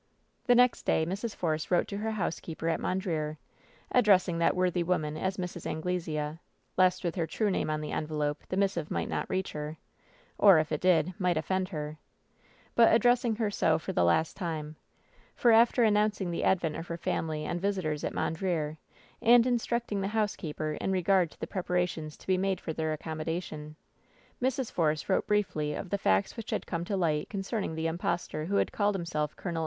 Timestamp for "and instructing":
19.21-20.01